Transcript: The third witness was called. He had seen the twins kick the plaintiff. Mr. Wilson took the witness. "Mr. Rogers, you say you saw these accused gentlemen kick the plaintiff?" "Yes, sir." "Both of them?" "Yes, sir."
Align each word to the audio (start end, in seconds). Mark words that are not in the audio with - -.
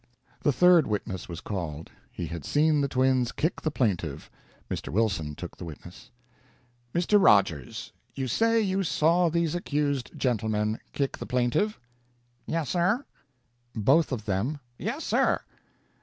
The 0.41 0.51
third 0.51 0.87
witness 0.87 1.29
was 1.29 1.41
called. 1.41 1.91
He 2.11 2.25
had 2.25 2.43
seen 2.43 2.81
the 2.81 2.87
twins 2.87 3.31
kick 3.31 3.61
the 3.61 3.69
plaintiff. 3.69 4.31
Mr. 4.67 4.91
Wilson 4.91 5.35
took 5.35 5.55
the 5.55 5.63
witness. 5.63 6.09
"Mr. 6.91 7.23
Rogers, 7.23 7.91
you 8.15 8.27
say 8.27 8.59
you 8.59 8.81
saw 8.81 9.29
these 9.29 9.53
accused 9.53 10.17
gentlemen 10.17 10.79
kick 10.91 11.19
the 11.19 11.27
plaintiff?" 11.27 11.79
"Yes, 12.47 12.69
sir." 12.69 13.05
"Both 13.75 14.11
of 14.11 14.25
them?" 14.25 14.57
"Yes, 14.79 15.03
sir." 15.03 15.39